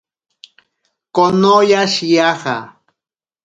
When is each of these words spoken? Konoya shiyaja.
Konoya 1.15 1.81
shiyaja. 1.93 2.57